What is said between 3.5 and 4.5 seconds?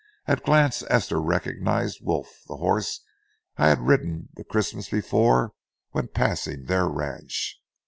I had ridden the